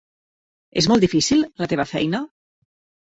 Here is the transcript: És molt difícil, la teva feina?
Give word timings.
És 0.81 0.87
molt 0.91 1.05
difícil, 1.05 1.43
la 1.65 1.67
teva 1.75 1.89
feina? 1.93 2.23